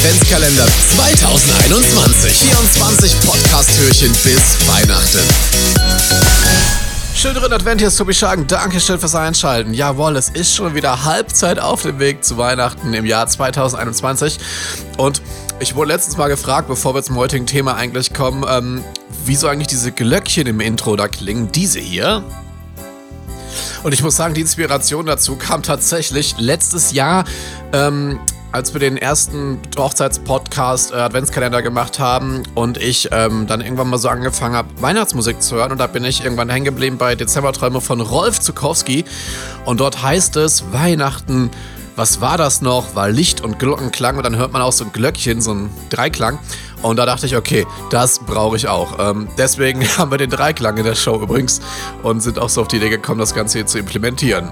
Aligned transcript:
Adventskalender 0.00 0.66
2021. 0.96 2.32
24 2.32 3.20
Podcast-Türchen 3.20 4.10
bis 4.24 4.66
Weihnachten. 4.66 5.20
Schönen 7.14 7.34
dritten 7.34 7.52
Advent, 7.52 7.82
hier 7.82 7.88
ist 7.88 7.98
Tobi 7.98 8.14
Schagen. 8.14 8.46
Dankeschön 8.46 8.98
fürs 8.98 9.14
Einschalten. 9.14 9.74
Jawohl, 9.74 10.16
es 10.16 10.30
ist 10.30 10.54
schon 10.54 10.74
wieder 10.74 11.04
Halbzeit 11.04 11.58
auf 11.58 11.82
dem 11.82 11.98
Weg 11.98 12.24
zu 12.24 12.38
Weihnachten 12.38 12.94
im 12.94 13.04
Jahr 13.04 13.26
2021. 13.26 14.38
Und 14.96 15.20
ich 15.58 15.74
wurde 15.74 15.92
letztens 15.92 16.16
mal 16.16 16.28
gefragt, 16.28 16.68
bevor 16.68 16.94
wir 16.94 17.02
zum 17.02 17.16
heutigen 17.16 17.44
Thema 17.44 17.74
eigentlich 17.74 18.14
kommen, 18.14 18.46
ähm, 18.48 18.82
wieso 19.26 19.48
eigentlich 19.48 19.68
diese 19.68 19.92
Glöckchen 19.92 20.46
im 20.46 20.60
Intro 20.60 20.96
da 20.96 21.08
klingen. 21.08 21.52
Diese 21.52 21.78
hier. 21.78 22.24
Und 23.82 23.92
ich 23.92 24.02
muss 24.02 24.16
sagen, 24.16 24.32
die 24.32 24.40
Inspiration 24.40 25.04
dazu 25.04 25.36
kam 25.36 25.62
tatsächlich 25.62 26.36
letztes 26.38 26.92
Jahr. 26.92 27.26
Ähm, 27.74 28.18
als 28.52 28.72
wir 28.72 28.80
den 28.80 28.96
ersten 28.96 29.58
Hochzeitspodcast 29.76 30.92
äh, 30.92 30.96
Adventskalender 30.96 31.62
gemacht 31.62 31.98
haben 31.98 32.42
und 32.54 32.78
ich 32.78 33.08
ähm, 33.12 33.46
dann 33.46 33.60
irgendwann 33.60 33.88
mal 33.88 33.98
so 33.98 34.08
angefangen 34.08 34.54
habe, 34.54 34.68
Weihnachtsmusik 34.80 35.42
zu 35.42 35.56
hören 35.56 35.72
und 35.72 35.78
da 35.78 35.86
bin 35.86 36.04
ich 36.04 36.24
irgendwann 36.24 36.48
hängen 36.48 36.64
geblieben 36.64 36.98
bei 36.98 37.14
Dezemberträume 37.14 37.80
von 37.80 38.00
Rolf 38.00 38.40
Zukowski 38.40 39.04
und 39.64 39.80
dort 39.80 40.02
heißt 40.02 40.36
es 40.36 40.72
Weihnachten 40.72 41.50
was 41.96 42.22
war 42.22 42.38
das 42.38 42.62
noch? 42.62 42.94
War 42.94 43.10
Licht 43.10 43.42
und 43.42 43.58
Glockenklang 43.58 44.16
und 44.16 44.22
dann 44.24 44.36
hört 44.36 44.52
man 44.52 44.62
auch 44.62 44.72
so 44.72 44.84
ein 44.84 44.92
Glöckchen, 44.92 45.42
so 45.42 45.52
ein 45.52 45.70
Dreiklang. 45.90 46.38
Und 46.80 46.96
da 46.96 47.04
dachte 47.04 47.26
ich, 47.26 47.36
okay, 47.36 47.66
das 47.90 48.20
brauche 48.20 48.56
ich 48.56 48.68
auch. 48.68 48.98
Ähm, 48.98 49.28
deswegen 49.36 49.86
haben 49.98 50.10
wir 50.10 50.16
den 50.16 50.30
Dreiklang 50.30 50.78
in 50.78 50.84
der 50.84 50.94
Show 50.94 51.20
übrigens 51.20 51.60
und 52.02 52.20
sind 52.20 52.38
auch 52.38 52.48
so 52.48 52.62
auf 52.62 52.68
die 52.68 52.76
Idee 52.76 52.88
gekommen, 52.88 53.20
das 53.20 53.34
Ganze 53.34 53.58
hier 53.58 53.66
zu 53.66 53.78
implementieren. 53.78 54.50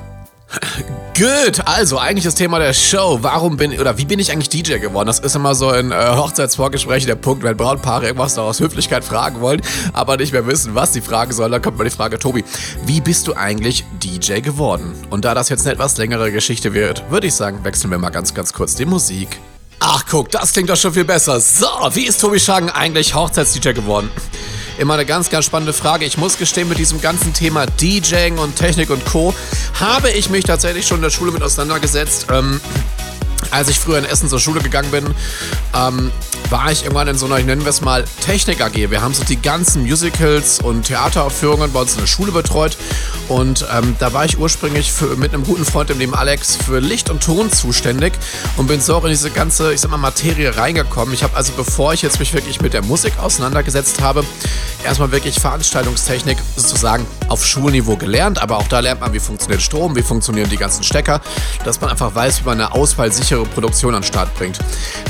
Gut, 1.17 1.67
also 1.67 1.99
eigentlich 1.99 2.25
das 2.25 2.37
Thema 2.37 2.59
der 2.59 2.73
Show. 2.73 3.19
Warum 3.23 3.57
bin 3.57 3.79
oder 3.79 3.99
wie 3.99 4.05
bin 4.05 4.19
ich 4.19 4.31
eigentlich 4.31 4.49
DJ 4.49 4.79
geworden? 4.79 5.09
Das 5.09 5.19
ist 5.19 5.35
immer 5.35 5.55
so 5.55 5.73
in 5.73 5.91
äh, 5.91 6.13
Hochzeitsvorgesprächen 6.15 7.09
der 7.09 7.17
Punkt, 7.17 7.43
wenn 7.43 7.57
Brautpaare 7.57 8.07
irgendwas 8.07 8.37
noch 8.37 8.45
aus 8.45 8.61
Höflichkeit 8.61 9.05
fragen 9.05 9.41
wollen, 9.41 9.61
aber 9.93 10.17
nicht 10.17 10.33
mehr 10.33 10.47
wissen, 10.47 10.75
was 10.75 10.93
sie 10.93 11.01
fragen 11.01 11.33
sollen. 11.33 11.53
Dann 11.53 11.61
kommt 11.61 11.77
mal 11.77 11.85
die 11.85 11.91
Frage, 11.91 12.19
Tobi, 12.19 12.45
wie 12.87 13.01
bist 13.01 13.27
du 13.27 13.35
eigentlich 13.35 13.85
DJ 14.03 14.41
geworden? 14.41 14.95
Und 15.11 15.25
da 15.25 15.35
das 15.35 15.49
jetzt 15.49 15.67
eine 15.67 15.75
etwas 15.75 15.99
längere 15.99 16.31
Geschichte 16.33 16.73
wird, 16.73 17.11
würde 17.11 17.27
ich 17.27 17.35
sagen, 17.35 17.65
wechseln 17.65 17.91
wir 17.91 17.99
mal 17.99 18.11
ganz, 18.11 18.33
ganz 18.33 18.53
kurz 18.53 18.75
die 18.77 18.87
Musik. 18.87 19.41
Ach 19.81 20.05
guck, 20.09 20.31
das 20.31 20.53
klingt 20.53 20.71
doch 20.71 20.77
schon 20.77 20.93
viel 20.93 21.05
besser. 21.05 21.41
So, 21.41 21.67
wie 21.93 22.07
ist 22.07 22.21
Tobi 22.21 22.41
Schagen 22.41 22.71
eigentlich 22.71 23.15
Hochzeits-DJ 23.15 23.73
geworden? 23.73 24.11
Immer 24.79 24.95
eine 24.95 25.05
ganz, 25.05 25.29
ganz 25.29 25.45
spannende 25.45 25.73
Frage. 25.73 26.05
Ich 26.05 26.17
muss 26.19 26.39
gestehen, 26.39 26.69
mit 26.69 26.79
diesem 26.79 27.01
ganzen 27.01 27.35
Thema 27.35 27.67
DJing 27.67 28.39
und 28.39 28.55
Technik 28.55 28.91
und 28.91 29.05
Co. 29.05 29.35
habe 29.75 30.11
ich 30.11 30.31
mich 30.31 30.45
tatsächlich 30.45 30.87
schon 30.87 30.99
in 30.99 31.03
der 31.03 31.11
Schule 31.11 31.33
mit 31.33 31.43
auseinandergesetzt. 31.43 32.29
Ähm, 32.33 32.61
als 33.51 33.69
ich 33.69 33.79
früher 33.79 33.99
in 33.99 34.05
Essen 34.05 34.29
zur 34.29 34.41
Schule 34.41 34.61
gegangen 34.61 34.91
bin, 34.91 35.05
ähm, 35.75 36.11
war 36.51 36.71
ich 36.73 36.83
irgendwann 36.83 37.09
in 37.09 37.19
so 37.19 37.27
einer, 37.27 37.39
ich 37.39 37.47
wir 37.47 37.67
es 37.67 37.81
mal, 37.81 38.05
Technik 38.25 38.61
AG. 38.61 38.75
Wir 38.75 39.03
haben 39.03 39.13
so 39.13 39.25
die 39.25 39.41
ganzen 39.41 39.83
Musicals 39.83 40.61
und 40.61 40.85
Theateraufführungen 40.85 41.73
bei 41.73 41.81
uns 41.81 41.95
in 41.95 42.01
der 42.01 42.07
Schule 42.07 42.33
betreut. 42.33 42.77
Und 43.29 43.67
ähm, 43.71 43.97
da 43.99 44.13
war 44.13 44.25
ich 44.25 44.39
ursprünglich 44.39 44.91
für, 44.91 45.17
mit 45.17 45.35
einem 45.35 45.45
guten 45.45 45.65
Freund, 45.65 45.91
dem 45.91 46.15
Alex, 46.15 46.57
für 46.57 46.81
Licht 46.81 47.11
und 47.11 47.23
Ton 47.23 47.53
zuständig 47.53 48.15
und 48.57 48.67
bin 48.67 48.81
so 48.81 48.97
auch 48.97 49.05
in 49.05 49.11
diese 49.11 49.31
ganze, 49.31 49.75
ich 49.75 49.81
sag 49.81 49.91
mal, 49.91 49.99
Materie 49.99 50.57
reingekommen. 50.57 51.13
Ich 51.13 51.23
habe 51.23 51.37
also, 51.37 51.53
bevor 51.55 51.93
ich 51.93 52.03
jetzt 52.03 52.19
mich 52.19 52.33
wirklich 52.33 52.61
mit 52.61 52.73
der 52.73 52.83
Musik 52.83 53.19
auseinandergesetzt 53.19 54.01
habe, 54.01 54.25
erstmal 54.85 55.13
wirklich 55.13 55.39
Veranstaltungstechnik 55.39 56.39
sozusagen 56.57 57.07
auf 57.29 57.45
Schulniveau 57.45 57.97
gelernt. 57.97 58.41
Aber 58.41 58.57
auch 58.57 58.69
da 58.69 58.81
lernt 58.81 59.01
man, 59.01 59.13
wie 59.13 59.21
funktioniert 59.21 59.61
Strom, 59.61 59.95
wie 59.97 60.03
funktionieren 60.03 60.49
die 60.49 60.57
ganzen 60.57 60.83
Stecker, 60.83 61.21
dass 61.65 61.81
man 61.81 61.91
einfach 61.91 62.15
weiß, 62.15 62.41
wie 62.41 62.45
man 62.45 62.61
eine 62.61 62.73
ausfallsichere 63.29 63.45
Produktion 63.47 63.95
an 63.95 64.03
den 64.03 64.07
Start 64.07 64.35
bringt. 64.37 64.59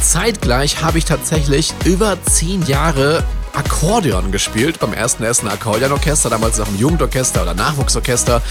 Zeitgleich 0.03 0.83
habe 0.83 0.99
ich 0.99 1.05
tatsächlich 1.05 1.73
über 1.85 2.17
zehn 2.25 2.65
Jahre 2.67 3.25
Akkordeon 3.55 4.31
gespielt 4.33 4.79
beim 4.79 4.93
ersten 4.93 5.25
Essen 5.25 5.49
Akkordeonorchester, 5.49 6.31
damals 6.31 6.59
noch 6.59 6.69
im 6.69 6.77
Jugendorchester 6.77 7.43
oder 7.43 7.55
Nachwuchsorchester. 7.55 8.43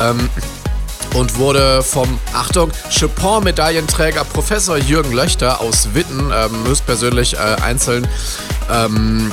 Ähm, 0.00 0.28
und 1.14 1.38
wurde 1.38 1.82
vom, 1.82 2.18
Achtung, 2.34 2.70
Chopin-Medaillenträger 2.90 4.24
Professor 4.24 4.76
Jürgen 4.76 5.12
Löchter 5.12 5.58
aus 5.60 5.94
Witten 5.94 6.30
ähm, 6.34 6.64
höchstpersönlich 6.66 7.34
äh, 7.34 7.38
einzeln 7.62 8.06
ähm, 8.70 9.32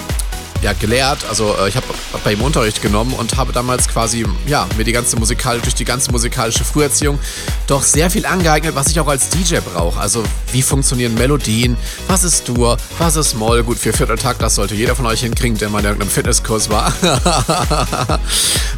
ja, 0.65 0.73
gelehrt. 0.73 1.25
Also 1.29 1.55
äh, 1.59 1.69
ich 1.69 1.75
habe 1.75 1.85
bei 2.23 2.33
ihm 2.33 2.41
Unterricht 2.41 2.81
genommen 2.81 3.13
und 3.13 3.37
habe 3.37 3.53
damals 3.53 3.87
quasi 3.87 4.25
ja, 4.47 4.67
mir 4.77 4.83
die 4.83 4.93
ganze 4.93 5.15
musikal 5.15 5.59
durch 5.59 5.75
die 5.75 5.85
ganze 5.85 6.11
musikalische 6.11 6.63
Früherziehung 6.63 7.19
doch 7.67 7.83
sehr 7.83 8.09
viel 8.09 8.25
angeeignet, 8.25 8.73
was 8.73 8.87
ich 8.87 8.99
auch 8.99 9.07
als 9.07 9.29
DJ 9.29 9.57
brauche. 9.57 9.99
Also 9.99 10.23
wie 10.51 10.63
funktionieren 10.63 11.13
Melodien, 11.13 11.77
was 12.07 12.23
ist 12.23 12.47
Dur, 12.47 12.77
was 12.97 13.15
ist 13.15 13.35
Moll. 13.35 13.63
Gut, 13.63 13.77
für 13.77 13.93
Vierteltakt, 13.93 14.41
das 14.41 14.55
sollte 14.55 14.73
jeder 14.73 14.95
von 14.95 15.05
euch 15.05 15.19
hinkriegen, 15.19 15.55
der 15.55 15.69
mal 15.69 15.79
in 15.79 15.85
irgendeinem 15.85 16.09
Fitnesskurs 16.09 16.71
war. 16.71 16.91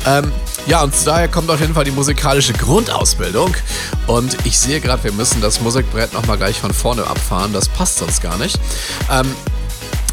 ähm, 0.05 0.29
ja, 0.65 0.83
und 0.83 0.93
daher 1.05 1.29
kommt 1.29 1.49
auf 1.49 1.61
jeden 1.61 1.73
Fall 1.73 1.85
die 1.85 1.91
musikalische 1.91 2.51
Grundausbildung. 2.51 3.55
Und 4.07 4.35
ich 4.45 4.59
sehe 4.59 4.81
gerade, 4.81 5.05
wir 5.05 5.13
müssen 5.13 5.39
das 5.39 5.61
Musikbrett 5.61 6.11
nochmal 6.11 6.35
gleich 6.37 6.59
von 6.59 6.73
vorne 6.73 7.07
abfahren. 7.07 7.53
Das 7.53 7.69
passt 7.69 7.99
sonst 7.99 8.21
gar 8.21 8.37
nicht. 8.37 8.59
Ähm, 9.09 9.33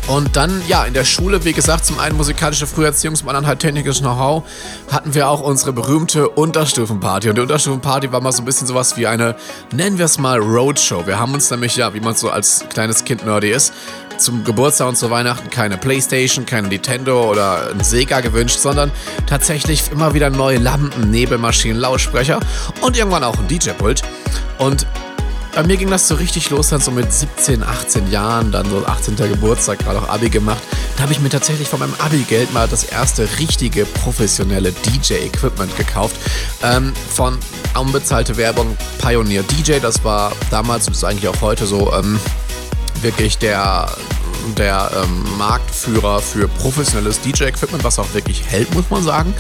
und 0.07 0.37
dann, 0.37 0.63
ja, 0.69 0.85
in 0.85 0.93
der 0.93 1.05
Schule, 1.05 1.45
wie 1.45 1.55
gesagt, 1.55 1.87
zum 1.87 1.99
einen 1.99 2.17
musikalische 2.17 2.67
Früherziehung, 2.67 3.15
zum 3.15 3.29
anderen 3.29 3.47
halt 3.47 3.61
technisches 3.61 4.01
Know-how, 4.01 4.45
hatten 4.91 5.15
wir 5.15 5.29
auch 5.29 5.41
unsere 5.41 5.73
berühmte 5.73 6.29
Unterstufenparty. 6.29 7.31
Und 7.31 7.37
die 7.37 7.41
Unterstufenparty 7.41 8.13
war 8.13 8.21
mal 8.21 8.33
so 8.33 8.43
ein 8.43 8.45
bisschen 8.45 8.67
sowas 8.67 8.97
wie 8.99 9.07
eine, 9.07 9.35
nennen 9.73 9.97
wir 9.97 10.05
es 10.05 10.19
mal 10.19 10.39
Roadshow. 10.39 11.07
Wir 11.07 11.19
haben 11.19 11.33
uns 11.33 11.51
nämlich, 11.51 11.77
ja, 11.77 11.95
wie 11.95 12.01
man 12.01 12.15
so 12.15 12.29
als 12.29 12.65
kleines 12.69 13.05
Kind 13.05 13.25
nerdy 13.25 13.51
ist, 13.51 13.73
zum 14.19 14.45
Geburtstag 14.45 14.89
und 14.89 14.97
zu 14.97 15.11
Weihnachten 15.11 15.49
keine 15.51 15.79
Playstation, 15.79 16.45
keine 16.47 16.69
Nintendo 16.69 17.31
oder 17.31 17.71
ein 17.71 17.83
Sega 17.83 18.21
gewünscht, 18.21 18.59
sondern 18.59 18.93
tatsächlich 19.27 19.91
immer 19.91 20.15
wieder 20.15 20.31
neue 20.31 20.59
Lampen, 20.59 21.11
Nebelmaschinen, 21.11 21.81
Lautsprecher 21.81 22.41
und 22.83 22.97
irgendwann 22.97 23.25
auch 23.25 23.39
ein 23.39 23.49
DJ-Pult. 23.49 24.03
Und 24.59 24.87
bei 25.55 25.63
mir 25.63 25.77
ging 25.77 25.89
das 25.91 26.09
so 26.09 26.17
richtig 26.17 26.51
los, 26.51 26.69
dann 26.69 26.81
so 26.81 26.91
mit 26.91 27.13
17, 27.13 27.63
18 27.63 28.11
Jahren, 28.11 28.51
dann 28.51 28.69
so 28.69 28.85
18. 28.85 29.17
Geburtstag, 29.17 29.79
gerade 29.79 30.01
auch 30.01 30.09
Abi 30.09 30.29
gemacht. 30.29 30.63
Da 30.97 31.05
habe 31.05 31.13
ich 31.13 31.21
mir 31.21 31.29
tatsächlich 31.29 31.69
von 31.69 31.79
meinem 31.79 31.95
Abi-Geld 31.99 32.53
mal 32.53 32.67
das 32.67 32.85
erste 32.85 33.29
richtige 33.39 33.85
professionelle 33.85 34.73
DJ-Equipment 34.73 35.77
gekauft. 35.77 36.17
Ähm, 36.63 36.93
von 37.15 37.39
unbezahlte 37.79 38.37
Werbung 38.37 38.77
Pioneer 38.99 39.45
DJ, 39.45 39.79
das 39.81 40.03
war 40.03 40.33
damals, 40.51 40.87
das 40.87 40.99
ist 40.99 41.05
eigentlich 41.05 41.29
auch 41.29 41.41
heute 41.41 41.67
so, 41.67 41.93
ähm, 41.93 42.19
wirklich 43.03 43.39
der 43.39 43.89
der 44.57 44.91
ähm, 45.03 45.25
Marktführer 45.39 46.21
für 46.21 46.49
professionelles 46.49 47.21
DJ-Equipment, 47.21 47.85
was 47.85 47.99
auch 47.99 48.13
wirklich 48.15 48.45
hält, 48.45 48.73
muss 48.75 48.91
man 48.91 49.03
sagen. 49.03 49.35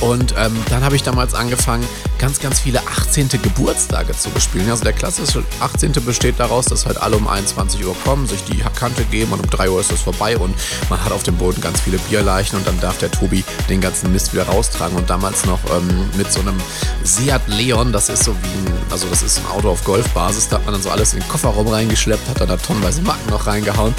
Und 0.00 0.34
ähm, 0.38 0.56
dann 0.70 0.84
habe 0.84 0.96
ich 0.96 1.02
damals 1.02 1.34
angefangen, 1.34 1.86
ganz, 2.18 2.40
ganz 2.40 2.60
viele 2.60 2.80
18. 2.86 3.28
Geburtstage 3.42 4.16
zu 4.16 4.30
bespielen. 4.30 4.70
Also 4.70 4.84
der 4.84 4.92
klassische 4.92 5.42
18. 5.60 5.92
besteht 6.04 6.38
daraus, 6.38 6.66
dass 6.66 6.86
halt 6.86 7.00
alle 7.00 7.16
um 7.16 7.28
21 7.28 7.84
Uhr 7.84 7.96
kommen, 8.04 8.26
sich 8.26 8.42
die 8.44 8.62
Kante 8.74 9.04
geben 9.04 9.32
und 9.32 9.40
um 9.40 9.50
3 9.50 9.70
Uhr 9.70 9.80
ist 9.80 9.92
es 9.92 10.00
vorbei 10.00 10.36
und 10.36 10.54
man 10.88 11.02
hat 11.04 11.12
auf 11.12 11.22
dem 11.22 11.36
Boden 11.36 11.60
ganz 11.60 11.80
viele 11.80 11.98
Bierleichen 11.98 12.58
und 12.58 12.66
dann 12.66 12.78
darf 12.80 12.98
der 12.98 13.10
Tobi 13.10 13.44
den 13.68 13.80
ganzen 13.80 14.12
Mist 14.12 14.32
wieder 14.32 14.44
raustragen 14.44 14.96
und 14.96 15.08
damals 15.10 15.44
noch 15.44 15.60
ähm, 15.76 16.08
mit 16.16 16.32
so 16.32 16.40
einem 16.40 16.56
Seat 17.02 17.42
Leon, 17.46 17.92
das 17.92 18.08
ist 18.08 18.24
so 18.24 18.32
wie 18.32 18.46
ein, 18.46 18.76
also 18.90 19.06
das 19.08 19.22
ist 19.22 19.38
ein 19.38 19.46
Auto 19.46 19.70
auf 19.70 19.84
Golfbasis, 19.84 20.48
da 20.48 20.56
hat 20.56 20.64
man 20.64 20.74
dann 20.74 20.82
so 20.82 20.90
alles 20.90 21.12
in 21.14 21.20
den 21.20 21.28
Kofferraum 21.28 21.68
reingeschleppt, 21.68 22.28
hat 22.28 22.40
dann 22.40 22.48
da 22.48 22.56
tonnenweise 22.56 23.02
Macken 23.02 23.30
noch 23.30 23.46
reingehauen 23.46 23.94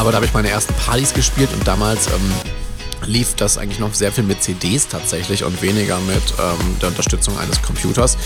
aber 0.00 0.12
da 0.12 0.16
habe 0.16 0.24
ich 0.24 0.32
meine 0.32 0.48
ersten 0.48 0.72
Partys 0.72 1.12
gespielt 1.12 1.50
und 1.52 1.68
damals 1.68 2.06
ähm, 2.06 2.32
lief 3.06 3.34
das 3.34 3.58
eigentlich 3.58 3.78
noch 3.78 3.92
sehr 3.92 4.12
viel 4.12 4.24
mit 4.24 4.42
CDs 4.42 4.88
tatsächlich 4.88 5.44
und 5.44 5.60
weniger 5.60 5.98
mit 6.00 6.22
ähm, 6.38 6.78
der 6.80 6.88
Unterstützung 6.88 7.38
eines 7.38 7.60
Computers. 7.60 8.16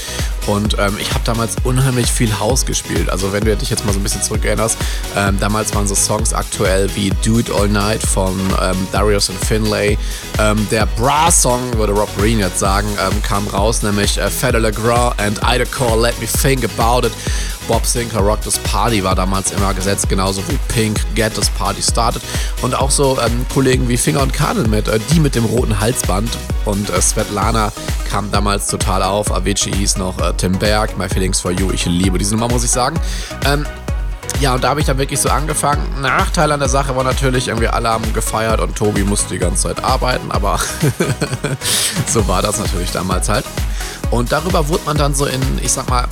Und 0.46 0.76
ähm, 0.78 0.96
ich 1.00 1.10
habe 1.10 1.24
damals 1.24 1.56
unheimlich 1.64 2.06
viel 2.06 2.38
House 2.38 2.64
gespielt. 2.64 3.10
Also 3.10 3.32
wenn 3.32 3.44
du 3.44 3.56
dich 3.56 3.70
jetzt 3.70 3.84
mal 3.84 3.92
so 3.92 3.98
ein 3.98 4.02
bisschen 4.04 4.22
zurückerinnerst, 4.22 4.78
ähm, 5.16 5.38
damals 5.40 5.74
waren 5.74 5.88
so 5.88 5.94
Songs 5.96 6.32
aktuell 6.32 6.88
wie 6.94 7.10
Do 7.24 7.40
It 7.40 7.50
All 7.50 7.68
Night 7.68 8.02
von 8.02 8.38
ähm, 8.62 8.86
Darius 8.92 9.28
und 9.28 9.38
Finlay. 9.44 9.98
Ähm, 10.38 10.66
der 10.70 10.86
Bra-Song, 10.86 11.76
würde 11.76 11.92
Rob 11.92 12.08
Green 12.16 12.38
jetzt 12.38 12.58
sagen, 12.58 12.88
ähm, 13.00 13.22
kam 13.22 13.46
raus, 13.48 13.82
nämlich 13.82 14.18
äh, 14.18 14.30
Fede 14.30 14.58
Legrand 14.58 15.20
and 15.20 15.38
Ida 15.38 15.64
Call 15.64 16.00
Let 16.00 16.14
Me 16.20 16.26
Think 16.26 16.64
About 16.64 17.06
It. 17.06 17.12
Bob 17.68 17.86
Sinclair 17.86 18.22
Rock 18.22 18.42
This 18.42 18.58
Party 18.58 19.02
war 19.02 19.14
damals 19.14 19.50
immer 19.52 19.72
gesetzt, 19.74 20.08
genauso 20.08 20.42
wie 20.48 20.58
Pink 20.68 21.00
Get 21.14 21.34
This 21.34 21.50
Party 21.50 21.82
Started. 21.82 22.22
Und 22.62 22.74
auch 22.74 22.90
so 22.90 23.18
ähm, 23.20 23.46
Kollegen 23.52 23.88
wie 23.88 23.96
Finger 23.96 24.22
und 24.22 24.32
Cardinal 24.32 24.68
mit, 24.68 24.88
äh, 24.88 24.98
die 25.12 25.20
mit 25.20 25.34
dem 25.34 25.44
roten 25.44 25.78
Halsband. 25.80 26.30
Und 26.64 26.90
äh, 26.90 27.00
Svetlana 27.00 27.72
kam 28.10 28.30
damals 28.30 28.66
total 28.66 29.02
auf. 29.02 29.32
Avicii 29.32 29.72
hieß 29.72 29.96
noch 29.98 30.18
äh, 30.20 30.32
Tim 30.36 30.52
Berg, 30.58 30.96
My 30.98 31.08
Feelings 31.08 31.40
for 31.40 31.50
You. 31.50 31.70
Ich 31.72 31.86
liebe 31.86 32.18
diese 32.18 32.34
Nummer, 32.34 32.48
muss 32.48 32.64
ich 32.64 32.70
sagen. 32.70 32.98
Ähm, 33.46 33.66
ja, 34.40 34.54
und 34.54 34.64
da 34.64 34.70
habe 34.70 34.80
ich 34.80 34.86
dann 34.86 34.98
wirklich 34.98 35.20
so 35.20 35.28
angefangen. 35.28 35.82
Nachteil 36.00 36.50
an 36.52 36.60
der 36.60 36.68
Sache 36.68 36.94
war 36.96 37.04
natürlich, 37.04 37.48
irgendwie 37.48 37.68
alle 37.68 37.88
haben 37.88 38.12
gefeiert 38.12 38.60
und 38.60 38.76
Tobi 38.76 39.04
musste 39.04 39.34
die 39.34 39.38
ganze 39.38 39.68
Zeit 39.68 39.82
arbeiten, 39.84 40.30
aber 40.30 40.58
so 42.06 42.26
war 42.26 42.42
das 42.42 42.58
natürlich 42.58 42.90
damals 42.90 43.28
halt. 43.28 43.44
Und 44.10 44.32
darüber 44.32 44.68
wurde 44.68 44.82
man 44.86 44.96
dann 44.96 45.14
so 45.14 45.26
in, 45.26 45.40
ich 45.62 45.72
sag 45.72 45.88
mal, 45.88 46.06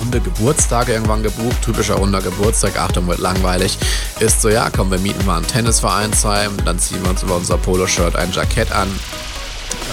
runde 0.00 0.20
Geburtstage 0.20 0.92
irgendwann 0.92 1.22
gebucht. 1.22 1.62
Typischer 1.62 1.94
runder 1.94 2.22
Geburtstag, 2.22 2.78
Achtung, 2.78 3.06
wird 3.08 3.18
langweilig. 3.18 3.78
Ist 4.20 4.42
so, 4.42 4.48
ja, 4.48 4.70
komm, 4.70 4.90
wir 4.90 4.98
mieten 4.98 5.24
mal 5.26 5.36
einen 5.36 5.46
Tennisvereinsheim, 5.46 6.52
dann 6.64 6.78
ziehen 6.78 7.02
wir 7.02 7.10
uns 7.10 7.22
über 7.22 7.36
unser 7.36 7.58
Poloshirt 7.58 8.16
ein 8.16 8.32
Jackett 8.32 8.72
an. 8.72 8.88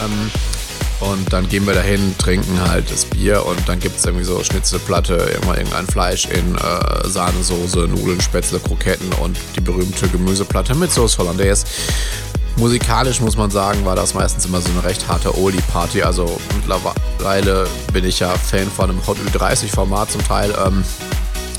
Ähm, 0.04 0.32
und 1.00 1.34
dann 1.34 1.50
gehen 1.50 1.68
wir 1.68 1.74
dahin, 1.74 2.18
trinken 2.18 2.60
halt 2.70 2.90
das 2.90 3.04
Bier 3.06 3.46
und 3.46 3.68
dann 3.68 3.80
gibt 3.80 3.98
es 3.98 4.06
irgendwie 4.06 4.24
so 4.24 4.42
Schnitzelplatte, 4.42 5.16
immer 5.42 5.58
irgendein 5.58 5.86
Fleisch 5.86 6.28
in 6.28 6.56
äh, 6.56 7.08
Sahnesoße, 7.08 7.88
Nudeln, 7.90 8.22
Spätzle, 8.22 8.60
Kroketten 8.60 9.12
und 9.22 9.38
die 9.56 9.62
berühmte 9.62 10.08
Gemüseplatte 10.08 10.76
mit 10.76 10.92
Sauce 10.92 11.18
Hollandaise. 11.18 11.66
Musikalisch 12.58 13.20
muss 13.20 13.36
man 13.36 13.50
sagen, 13.50 13.84
war 13.84 13.96
das 13.96 14.14
meistens 14.14 14.46
immer 14.46 14.62
so 14.62 14.70
eine 14.70 14.84
recht 14.84 15.08
harte 15.08 15.36
Oldie-Party. 15.38 16.04
Also 16.04 16.40
mittlerweile 16.56 17.68
bin 17.92 18.06
ich 18.06 18.20
ja 18.20 18.30
Fan 18.30 18.70
von 18.70 18.90
einem 18.90 19.06
Hot 19.08 19.18
Ü30-Format 19.18 20.12
zum 20.12 20.26
Teil. 20.26 20.54
Ähm, 20.66 20.84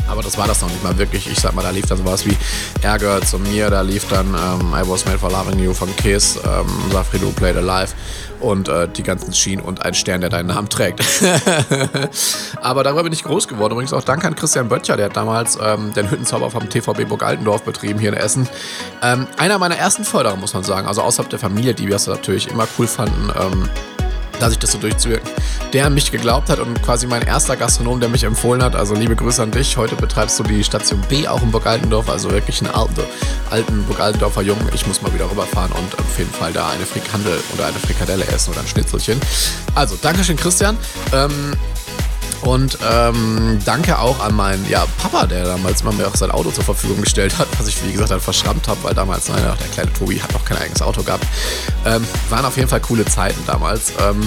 aber 0.08 0.22
das 0.22 0.36
war 0.38 0.46
das 0.46 0.60
noch 0.60 0.68
nicht 0.68 0.82
mal 0.82 0.96
wirklich. 0.98 1.30
Ich 1.30 1.40
sag 1.40 1.54
mal, 1.54 1.62
da 1.62 1.70
lief 1.70 1.86
dann 1.86 1.98
sowas 1.98 2.26
wie 2.26 2.36
Ärger 2.82 3.20
zu 3.22 3.38
mir, 3.38 3.70
da 3.70 3.80
lief 3.80 4.06
dann 4.08 4.28
ähm, 4.28 4.74
I 4.74 4.88
Was 4.88 5.04
Made 5.04 5.18
for 5.18 5.30
Loving 5.30 5.58
You 5.58 5.74
von 5.74 5.94
Kiss, 5.96 6.38
ähm, 6.44 6.66
Safridu 6.92 7.30
Played 7.32 7.56
Alive 7.56 7.92
und 8.40 8.68
äh, 8.68 8.88
die 8.88 9.02
ganzen 9.02 9.32
Schienen 9.32 9.62
und 9.62 9.84
ein 9.84 9.94
Stern, 9.94 10.20
der 10.20 10.30
deinen 10.30 10.48
Namen 10.48 10.68
trägt. 10.68 11.02
Aber 12.60 12.84
darüber 12.84 13.04
bin 13.04 13.12
ich 13.12 13.24
groß 13.24 13.48
geworden. 13.48 13.72
Übrigens 13.72 13.92
auch 13.92 14.04
danke 14.04 14.26
an 14.26 14.34
Christian 14.34 14.68
Böttcher, 14.68 14.96
der 14.96 15.06
hat 15.06 15.16
damals 15.16 15.58
ähm, 15.60 15.92
den 15.94 16.10
Hüttenzauber 16.10 16.50
vom 16.50 16.68
TVB 16.68 17.08
Burg 17.08 17.22
Altendorf 17.22 17.62
betrieben 17.62 17.98
hier 17.98 18.10
in 18.10 18.18
Essen. 18.18 18.48
Ähm, 19.02 19.26
einer 19.38 19.58
meiner 19.58 19.76
ersten 19.76 20.04
Förderer, 20.04 20.36
muss 20.36 20.54
man 20.54 20.64
sagen. 20.64 20.86
Also 20.86 21.02
außerhalb 21.02 21.30
der 21.30 21.38
Familie, 21.38 21.74
die 21.74 21.88
wir 21.88 21.96
es 21.96 22.06
natürlich 22.06 22.48
immer 22.50 22.68
cool 22.78 22.86
fanden. 22.86 23.30
Ähm, 23.40 23.68
da 24.44 24.50
sich 24.50 24.58
das 24.58 24.72
so 24.72 24.78
durchzuwirken, 24.78 25.30
der 25.72 25.88
mich 25.88 26.12
geglaubt 26.12 26.50
hat 26.50 26.58
und 26.58 26.82
quasi 26.82 27.06
mein 27.06 27.22
erster 27.22 27.56
Gastronom, 27.56 28.00
der 28.00 28.10
mich 28.10 28.24
empfohlen 28.24 28.62
hat. 28.62 28.76
Also 28.76 28.94
liebe 28.94 29.16
Grüße 29.16 29.42
an 29.42 29.50
dich. 29.50 29.78
Heute 29.78 29.96
betreibst 29.96 30.38
du 30.38 30.42
die 30.42 30.62
Station 30.62 31.00
B 31.08 31.26
auch 31.26 31.42
in 31.42 31.50
Burg 31.50 31.66
Altendorf, 31.66 32.10
also 32.10 32.30
wirklich 32.30 32.60
einen 32.60 32.74
alten, 32.74 33.00
alten 33.50 33.84
Burg 33.84 34.00
Altendorfer 34.00 34.42
Jungen. 34.42 34.68
Ich 34.74 34.86
muss 34.86 35.00
mal 35.00 35.14
wieder 35.14 35.30
rüberfahren 35.30 35.72
und 35.72 35.98
auf 35.98 36.18
jeden 36.18 36.30
Fall 36.30 36.52
da 36.52 36.68
eine 36.68 36.84
Frikandel 36.84 37.38
oder 37.54 37.66
eine 37.66 37.78
Frikadelle 37.78 38.26
essen 38.26 38.50
oder 38.50 38.60
ein 38.60 38.66
Schnitzelchen. 38.66 39.18
Also, 39.74 39.96
Dankeschön, 40.00 40.36
Christian. 40.36 40.76
Ähm, 41.14 41.54
und 42.44 42.78
ähm, 42.92 43.58
danke 43.64 43.98
auch 43.98 44.20
an 44.20 44.34
meinen 44.34 44.68
ja, 44.68 44.84
Papa, 44.98 45.26
der 45.26 45.44
damals 45.44 45.80
immer 45.80 45.92
mir 45.92 46.06
auch 46.06 46.14
sein 46.14 46.30
Auto 46.30 46.50
zur 46.50 46.64
Verfügung 46.64 47.00
gestellt 47.00 47.38
hat, 47.38 47.48
was 47.58 47.66
ich, 47.68 47.82
wie 47.86 47.92
gesagt, 47.92 48.10
dann 48.10 48.20
verschrammt 48.20 48.68
habe, 48.68 48.82
weil 48.84 48.94
damals, 48.94 49.28
naja, 49.28 49.56
der 49.58 49.68
kleine 49.68 49.92
Tobi 49.94 50.20
hat 50.20 50.30
noch 50.32 50.44
kein 50.44 50.58
eigenes 50.58 50.82
Auto 50.82 51.02
gehabt. 51.02 51.26
Ähm, 51.86 52.06
waren 52.28 52.44
auf 52.44 52.56
jeden 52.56 52.68
Fall 52.68 52.80
coole 52.80 53.06
Zeiten 53.06 53.40
damals. 53.46 53.92
Ähm, 53.98 54.20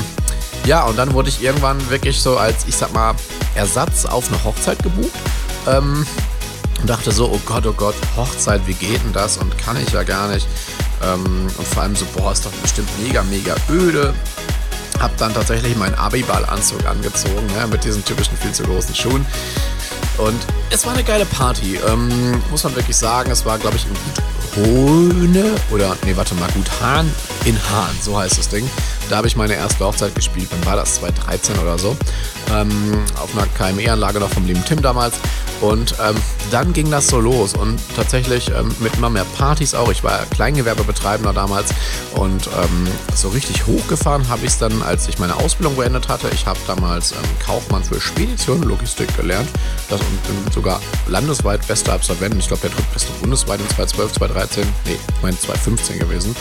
ja, 0.65 0.83
und 0.85 0.97
dann 0.97 1.13
wurde 1.13 1.29
ich 1.29 1.43
irgendwann 1.43 1.89
wirklich 1.91 2.19
so 2.19 2.37
als, 2.37 2.65
ich 2.67 2.75
sag 2.75 2.91
mal, 2.91 3.13
Ersatz 3.53 4.05
auf 4.05 4.27
eine 4.29 4.43
Hochzeit 4.43 4.81
gebucht. 4.81 5.11
Ähm, 5.67 6.05
und 6.81 6.89
dachte 6.89 7.11
so, 7.11 7.31
oh 7.31 7.41
Gott, 7.45 7.65
oh 7.67 7.73
Gott, 7.73 7.95
Hochzeit, 8.15 8.61
wie 8.65 8.73
geht 8.73 9.03
denn 9.03 9.13
das? 9.13 9.37
Und 9.37 9.55
kann 9.59 9.77
ich 9.77 9.91
ja 9.91 10.01
gar 10.01 10.27
nicht. 10.27 10.47
Ähm, 11.03 11.47
und 11.55 11.67
vor 11.67 11.83
allem 11.83 11.95
so, 11.95 12.05
boah, 12.15 12.31
ist 12.31 12.45
doch 12.45 12.51
bestimmt 12.51 12.89
mega, 13.03 13.21
mega 13.23 13.55
öde 13.69 14.15
habe 14.99 15.13
dann 15.17 15.33
tatsächlich 15.33 15.75
meinen 15.75 15.95
Abiball-Anzug 15.95 16.85
angezogen, 16.85 17.45
ne, 17.55 17.67
mit 17.67 17.83
diesen 17.83 18.03
typischen 18.03 18.38
viel 18.38 18.51
zu 18.51 18.63
großen 18.63 18.95
Schuhen. 18.95 19.25
Und 20.17 20.39
es 20.71 20.85
war 20.85 20.94
eine 20.94 21.03
geile 21.03 21.25
Party, 21.25 21.79
ähm, 21.88 22.41
muss 22.49 22.63
man 22.63 22.75
wirklich 22.75 22.97
sagen. 22.97 23.29
Es 23.31 23.45
war, 23.45 23.57
glaube 23.59 23.77
ich, 23.77 23.85
in 23.85 24.65
Hohne 24.65 25.55
oder, 25.71 25.95
nee, 26.03 26.15
warte 26.15 26.33
mal, 26.35 26.49
Gut 26.51 26.69
Hahn, 26.81 27.11
in 27.45 27.55
Hahn, 27.69 27.95
so 28.01 28.17
heißt 28.17 28.38
das 28.38 28.49
Ding. 28.49 28.67
Da 29.09 29.17
habe 29.17 29.27
ich 29.27 29.35
meine 29.35 29.53
erste 29.53 29.85
Hochzeit 29.85 30.15
gespielt. 30.15 30.47
Wann 30.51 30.65
war 30.65 30.75
das? 30.75 30.95
2013 30.95 31.59
oder 31.59 31.77
so. 31.77 31.95
Ähm, 32.53 33.03
auf 33.21 33.29
einer 33.35 33.47
KME-Anlage 33.47 34.19
noch 34.19 34.29
vom 34.29 34.45
lieben 34.45 34.63
Tim 34.65 34.81
damals. 34.81 35.15
Und 35.61 35.95
ähm, 35.99 36.15
dann 36.51 36.71
ging 36.71 36.91
das 36.91 37.07
so 37.07 37.19
los 37.19 37.53
und 37.53 37.79
tatsächlich 37.95 38.49
ähm, 38.49 38.73
mit 38.79 38.95
immer 38.95 39.09
mehr 39.09 39.25
Partys 39.38 39.73
auch. 39.73 39.89
Ich 39.91 40.03
war 40.03 40.19
Kleingewerbebetreibender 40.29 41.33
damals 41.33 41.73
und 42.15 42.47
ähm, 42.47 42.88
so 43.15 43.29
richtig 43.29 43.65
hochgefahren 43.65 44.29
habe 44.29 44.45
ich 44.45 44.51
es 44.51 44.59
dann, 44.59 44.83
als 44.83 45.07
ich 45.07 45.17
meine 45.17 45.35
Ausbildung 45.35 45.75
beendet 45.75 46.09
hatte. 46.09 46.29
Ich 46.31 46.45
habe 46.45 46.59
damals 46.67 47.11
ähm, 47.11 47.17
Kaufmann 47.44 47.83
für 47.83 47.99
Spedition 47.99 48.61
Logistik 48.63 49.15
gelernt. 49.17 49.49
Das 49.89 49.99
und 49.99 50.23
bin 50.23 50.51
sogar 50.51 50.79
landesweit 51.07 51.67
bester 51.67 51.94
Absolvent. 51.94 52.35
Ich 52.38 52.47
glaube, 52.47 52.61
der 52.61 52.71
drittbeste 52.71 53.11
bundesweit 53.21 53.59
in 53.59 53.67
2012, 53.69 54.11
2013, 54.13 54.63
nee, 54.85 54.91
ich 54.94 55.21
meine 55.23 55.39
2015 55.39 55.99
gewesen. 55.99 56.35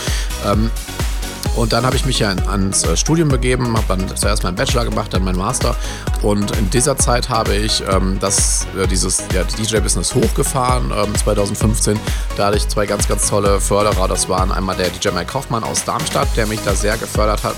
Und 1.57 1.73
dann 1.73 1.87
habe 1.87 1.95
ich 1.95 2.05
mich 2.05 2.19
ja 2.19 2.29
ans 2.29 2.83
äh, 2.83 2.95
Studium 2.95 3.29
begeben, 3.29 3.75
habe 3.75 3.85
dann 3.87 4.15
zuerst 4.15 4.43
meinen 4.43 4.55
Bachelor 4.55 4.85
gemacht, 4.85 5.11
dann 5.11 5.23
meinen 5.23 5.39
Master. 5.39 5.75
Und 6.21 6.55
in 6.55 6.69
dieser 6.69 6.97
Zeit 6.97 7.29
habe 7.29 7.55
ich 7.55 7.83
ähm, 7.89 8.17
das, 8.19 8.67
äh, 8.79 8.85
dieses 8.85 9.23
ja, 9.33 9.43
DJ-Business 9.43 10.13
hochgefahren, 10.13 10.91
ähm, 10.95 11.15
2015. 11.15 11.99
Da 12.37 12.47
hatte 12.47 12.57
ich 12.57 12.67
zwei 12.67 12.85
ganz, 12.85 13.07
ganz 13.07 13.27
tolle 13.27 13.59
Förderer. 13.59 14.07
Das 14.07 14.29
waren 14.29 14.51
einmal 14.51 14.75
der 14.75 14.89
DJ 14.89 15.09
Mike 15.09 15.33
Hoffmann 15.33 15.63
aus 15.63 15.83
Darmstadt, 15.83 16.27
der 16.37 16.45
mich 16.45 16.59
da 16.63 16.75
sehr 16.75 16.95
gefördert 16.95 17.43
hat. 17.43 17.55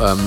Ähm, 0.00 0.18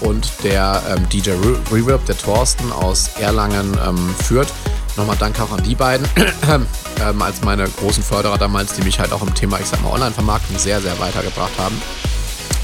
und 0.00 0.30
der 0.44 0.82
ähm, 0.88 1.08
DJ 1.08 1.30
Re 1.30 1.58
Reverb, 1.72 2.06
der 2.06 2.16
Thorsten 2.16 2.70
aus 2.70 3.10
Erlangen, 3.20 3.76
ähm, 3.84 4.14
führt. 4.22 4.52
Nochmal 4.96 5.16
danke 5.18 5.42
auch 5.42 5.50
an 5.50 5.64
die 5.64 5.74
beiden 5.74 6.06
ähm, 6.48 7.22
als 7.22 7.42
meine 7.42 7.68
großen 7.68 8.04
Förderer 8.04 8.38
damals, 8.38 8.74
die 8.74 8.82
mich 8.82 9.00
halt 9.00 9.12
auch 9.12 9.22
im 9.22 9.34
Thema, 9.34 9.58
ich 9.58 9.66
sag 9.66 9.82
mal, 9.82 9.90
Online-Vermarktung 9.90 10.58
sehr, 10.58 10.80
sehr 10.80 10.96
weitergebracht 11.00 11.52
haben. 11.58 11.80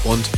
Und 0.03 0.29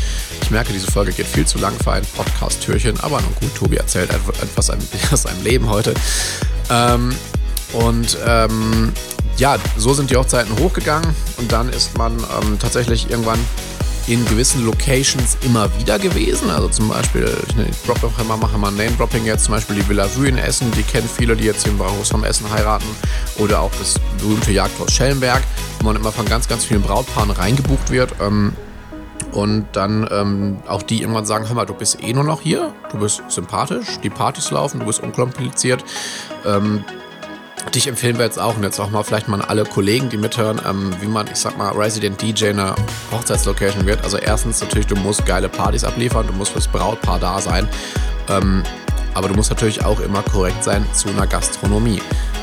ich 0.42 0.52
merke, 0.52 0.74
diese 0.74 0.92
Folge 0.92 1.12
geht 1.12 1.28
viel 1.28 1.46
zu 1.46 1.58
lang 1.58 1.74
für 1.84 1.92
ein 1.92 2.04
Podcast-Türchen, 2.16 3.00
aber 3.02 3.22
nun 3.22 3.34
gut, 3.40 3.56
Tobi 3.56 3.78
erzählt 3.78 4.10
etwas 4.12 4.70
aus 5.12 5.24
seinem 5.24 5.44
Leben 5.44 5.70
heute. 5.70 5.94
Ähm, 6.70 7.14
und 7.74 8.18
ähm, 8.26 8.92
ja, 9.38 9.58
so 9.78 9.94
sind 9.94 10.10
die 10.12 10.18
Hochzeiten 10.18 10.58
hochgegangen 10.60 11.10
und 11.38 11.52
dann 11.52 11.70
ist 11.70 11.98
man 11.98 12.18
ähm, 12.18 12.60
tatsächlich 12.60 13.10
irgendwann 13.10 13.40
in 14.08 14.26
gewissen 14.26 14.66
Locations 14.66 15.38
immer 15.42 15.70
wieder 15.80 16.00
gewesen. 16.00 16.50
Also 16.50 16.70
zum 16.70 16.90
Beispiel, 16.90 17.32
ich 17.48 17.56
nenne 17.56 17.70
mal, 18.28 18.38
mache 18.38 18.58
mal 18.58 18.72
Name-Dropping 18.72 19.26
jetzt, 19.26 19.46
zum 19.46 19.54
Beispiel 19.54 19.78
die 19.78 19.88
Villa 19.88 20.08
Vue 20.16 20.28
in 20.28 20.38
Essen, 20.38 20.72
die 20.72 20.84
kennen 20.84 21.08
viele, 21.08 21.36
die 21.36 21.46
jetzt 21.46 21.64
hier 21.64 21.72
im 21.72 21.78
Bauhaus 21.78 22.10
vom 22.10 22.24
Essen 22.24 22.50
heiraten. 22.52 22.88
Oder 23.38 23.62
auch 23.62 23.72
das 23.80 23.96
berühmte 24.20 24.52
Jagdhaus 24.52 24.92
Schellenberg, 24.92 25.44
wo 25.80 25.86
man 25.86 25.96
immer 25.96 26.12
von 26.12 26.26
ganz, 26.26 26.48
ganz 26.48 26.66
vielen 26.66 26.82
Brautpaaren 26.82 27.32
reingebucht 27.32 27.92
wird. 27.92 28.14
Ähm, 28.20 28.54
und 29.32 29.68
dann 29.74 30.08
ähm, 30.12 30.60
auch 30.68 30.82
die 30.82 31.02
irgendwann 31.02 31.26
sagen, 31.26 31.48
hör 31.48 31.56
mal, 31.56 31.66
du 31.66 31.74
bist 31.74 32.04
eh 32.04 32.14
nur 32.14 32.24
noch 32.24 32.42
hier, 32.42 32.74
du 32.92 33.00
bist 33.00 33.24
sympathisch, 33.30 34.00
die 34.04 34.10
Partys 34.10 34.52
laufen, 34.52 34.80
du 34.80 34.86
bist 34.86 35.02
unkompliziert. 35.02 35.84
Ähm, 36.46 36.84
dich 37.76 37.88
empfehlen 37.88 38.18
wir 38.18 38.26
jetzt 38.26 38.40
auch 38.40 38.58
und 38.58 38.64
jetzt 38.64 38.80
auch 38.80 38.90
mal 38.90 39.04
vielleicht 39.04 39.28
mal 39.28 39.42
alle 39.42 39.64
Kollegen, 39.64 40.10
die 40.10 40.18
mithören, 40.18 40.60
ähm, 40.68 40.92
wie 41.00 41.08
man, 41.08 41.28
ich 41.28 41.38
sag 41.38 41.58
mal, 41.58 41.72
Resident 41.72 42.22
DJ 42.22 42.46
in 42.46 42.60
einer 42.60 42.76
Hochzeitslocation 43.12 43.86
wird. 43.86 44.04
Also 44.04 44.18
erstens 44.18 44.62
natürlich, 44.62 44.88
du 44.88 44.96
musst 44.96 45.26
geile 45.26 45.50
Partys 45.50 45.84
abliefern, 45.84 46.28
du 46.28 46.34
musst 46.34 46.52
fürs 46.52 46.68
Brautpaar 46.68 47.20
da 47.20 47.40
sein. 47.40 47.68
Ähm, 48.30 48.64
aber 49.14 49.28
du 49.28 49.34
musst 49.36 49.50
natürlich 49.50 49.84
auch 49.84 50.00
immer 50.00 50.24
korrekt 50.24 50.64
sein 50.64 50.86
zu 50.94 51.10
einer 51.10 51.28
Gastronomie. 51.28 52.02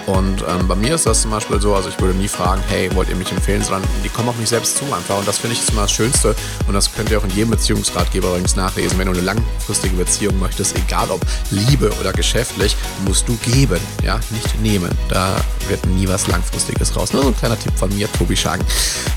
Und 0.09 0.43
ähm, 0.49 0.67
bei 0.67 0.75
mir 0.75 0.95
ist 0.95 1.05
das 1.05 1.21
zum 1.21 1.33
Beispiel 1.33 1.61
so, 1.61 1.75
also 1.75 1.91
ich 1.91 2.01
würde 2.01 2.17
nie 2.17 2.29
fragen, 2.29 2.63
hey, 2.67 2.89
wollt 2.95 3.11
ihr 3.11 3.17
mich 3.17 3.31
empfehlen, 3.31 3.63
sondern 3.63 3.83
die 4.03 4.09
kommen 4.09 4.31
auf 4.31 4.39
mich 4.39 4.49
selbst 4.49 4.79
zu 4.79 4.85
einfach. 4.87 5.19
Und 5.19 5.29
das 5.29 5.37
finde 5.37 5.55
ich 5.55 5.61
ist 5.61 5.71
immer 5.71 5.83
das 5.83 5.93
Schönste. 5.93 6.35
Und 6.67 6.73
das 6.73 6.91
könnt 6.95 7.11
ihr 7.11 7.19
auch 7.19 7.25
in 7.25 7.31
jedem 7.31 7.51
Beziehungsratgeber 7.51 8.29
übrigens 8.29 8.57
nachlesen. 8.57 8.99
Wenn 8.99 9.07
du 9.07 9.13
eine 9.13 9.21
langfristige 9.21 9.95
Beziehung 9.97 10.39
möchtest, 10.39 10.79
egal 10.79 11.11
ob 11.11 11.21
Liebe 11.51 11.91
oder 12.01 12.15
geschäftlich, 12.15 12.75
musst 13.07 13.29
du 13.29 13.37
geben, 13.37 13.81
ja, 14.03 14.19
nicht 14.31 14.59
nehmen. 14.63 14.91
Da 15.11 15.37
wird 15.69 15.85
nie 15.85 16.09
was 16.09 16.27
Langfristiges 16.27 16.97
raus. 16.97 17.13
Nur 17.13 17.23
so 17.23 17.29
ein 17.29 17.37
kleiner 17.37 17.59
Tipp 17.59 17.77
von 17.77 17.95
mir, 17.95 18.11
Tobi 18.11 18.35
Schagen. 18.35 18.65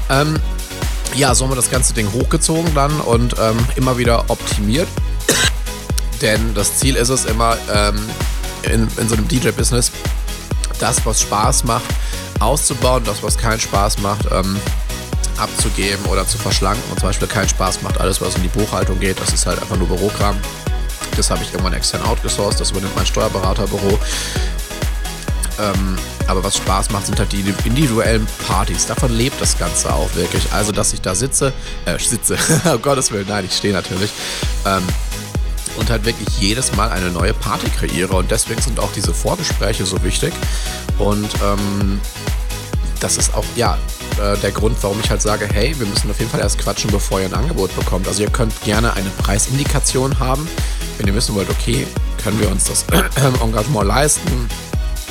Ähm, 0.10 0.38
ja, 1.16 1.34
so 1.34 1.46
haben 1.46 1.52
wir 1.52 1.56
das 1.56 1.72
ganze 1.72 1.94
Ding 1.94 2.12
hochgezogen 2.12 2.74
dann 2.76 3.00
und 3.00 3.36
ähm, 3.40 3.58
immer 3.78 3.98
wieder 3.98 4.30
optimiert. 4.30 4.90
Denn 6.22 6.54
das 6.54 6.78
Ziel 6.78 6.98
ist 6.98 7.10
es 7.10 7.24
immer, 7.24 7.58
ähm, 7.74 7.98
in, 8.64 8.88
in 8.98 9.10
so 9.10 9.16
einem 9.16 9.28
DJ-Business 9.28 9.91
das, 10.82 11.06
was 11.06 11.22
Spaß 11.22 11.64
macht, 11.66 11.86
auszubauen, 12.40 13.04
das, 13.04 13.22
was 13.24 13.38
keinen 13.38 13.60
Spaß 13.60 14.00
macht, 14.00 14.26
ähm, 14.32 14.60
abzugeben 15.38 16.06
oder 16.06 16.26
zu 16.28 16.38
verschlanken. 16.38 16.84
Und 16.90 17.00
zum 17.00 17.10
Beispiel 17.10 17.28
keinen 17.28 17.50
Spaß 17.50 17.82
macht 17.82 18.00
alles, 18.00 18.22
was 18.22 18.36
in 18.36 18.44
die 18.44 18.50
Buchhaltung 18.50 19.00
geht. 19.00 19.20
Das 19.20 19.34
ist 19.34 19.46
halt 19.46 19.60
einfach 19.62 19.78
nur 19.78 19.88
Bürokram. 19.88 20.36
Das 21.16 21.30
habe 21.30 21.42
ich 21.44 21.52
irgendwann 21.52 21.74
extern 21.74 22.02
outgesourced, 22.04 22.60
das 22.60 22.72
übernimmt 22.72 22.96
mein 22.96 23.06
Steuerberaterbüro. 23.06 24.00
Ähm, 25.60 25.98
aber 26.28 26.44
was 26.44 26.58
Spaß 26.58 26.92
macht, 26.92 27.08
sind 27.08 27.20
halt 27.20 27.32
die 27.34 27.44
individuellen 27.66 28.26
Partys. 28.48 28.88
Davon 28.88 29.12
lebt 29.12 29.40
das 29.42 29.58
Ganze 29.58 29.94
auch 29.94 30.14
wirklich. 30.16 30.52
Also, 30.54 30.72
dass 30.72 30.94
ich 30.94 31.02
da 31.02 31.14
sitze, 31.14 31.52
äh, 31.86 32.00
sitze, 32.00 32.38
um 32.66 32.82
Gottes 32.82 33.12
Willen, 33.12 33.28
nein, 33.28 33.46
ich 33.46 33.56
stehe 33.56 33.74
natürlich. 33.74 34.12
Ähm, 34.66 34.84
und 35.78 35.90
halt 35.90 36.06
wirklich 36.06 36.30
jedes 36.40 36.76
Mal 36.76 36.90
eine 36.90 37.10
neue 37.12 37.34
Party 37.34 37.70
kreiere. 37.70 38.16
Und 38.16 38.32
deswegen 38.32 38.62
sind 38.62 38.80
auch 38.80 38.92
diese 38.94 39.14
Vorgespräche 39.14 39.86
so 39.86 40.02
wichtig. 40.04 40.34
Und 40.98 41.30
ähm, 41.44 42.00
das 43.00 43.18
ist 43.18 43.34
auch, 43.34 43.46
ja, 43.56 43.78
äh, 44.22 44.38
der 44.38 44.52
Grund, 44.52 44.78
warum 44.82 45.00
ich 45.04 45.10
halt 45.10 45.22
sage, 45.22 45.48
hey, 45.52 45.78
wir 45.78 45.88
müssen 45.88 46.10
auf 46.10 46.20
jeden 46.20 46.30
Fall 46.30 46.40
erst 46.40 46.60
quatschen, 46.60 46.92
bevor 46.92 47.20
ihr 47.20 47.26
ein 47.26 47.34
Angebot 47.34 47.76
bekommt. 47.76 48.08
Also 48.08 48.24
ihr 48.24 48.30
könnt 48.30 48.54
gerne 48.64 48.94
eine 48.94 49.10
Preisindikation 49.10 50.20
haben, 50.20 50.48
wenn 50.98 51.08
ihr 51.08 51.16
wissen 51.16 51.36
wollt, 51.36 51.50
okay, 51.50 51.88
können 52.24 52.40
wir 52.40 52.50
uns 52.50 52.66
das 52.66 52.86
Engagement 53.42 53.88
leisten. 53.88 54.48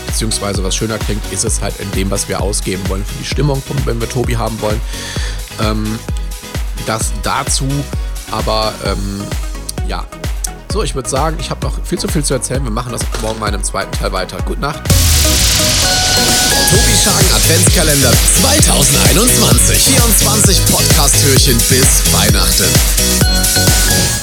Beziehungsweise, 0.07 0.63
was 0.65 0.75
schöner 0.75 0.99
klingt, 0.99 1.23
ist 1.33 1.45
es 1.45 1.61
halt 1.61 1.79
in 1.79 1.91
dem, 1.93 2.11
was 2.11 2.29
wir 2.29 2.41
ausgeben 2.41 2.83
wollen 2.89 3.05
für 3.05 3.19
die 3.19 3.25
Stimmung, 3.25 3.63
wenn 3.85 4.01
wir 4.01 4.09
Tobi 4.09 4.37
haben 4.37 4.61
wollen. 4.61 4.81
Ähm, 5.61 5.99
das 6.87 7.13
dazu, 7.23 7.69
aber 8.31 8.73
ähm, 8.85 9.23
ja. 9.89 10.07
So, 10.73 10.85
ich 10.85 10.95
würde 10.95 11.09
sagen, 11.09 11.37
ich 11.41 11.51
habe 11.51 11.67
noch 11.67 11.85
viel 11.85 11.99
zu 11.99 12.07
viel 12.07 12.23
zu 12.23 12.35
erzählen. 12.35 12.63
Wir 12.63 12.71
machen 12.71 12.93
das 12.93 13.03
morgen 13.21 13.41
mal 13.41 13.53
im 13.53 13.65
zweiten 13.65 13.91
Teil 13.91 14.13
weiter. 14.13 14.37
Gute 14.47 14.61
Nacht. 14.61 14.81
Tobi 16.71 16.97
Schagen 17.03 17.35
Adventskalender 17.35 18.13
2021. 18.41 19.79
24 19.79 20.67
Podcast-Türchen 20.67 21.59
bis 21.69 22.13
Weihnachten. 22.13 24.20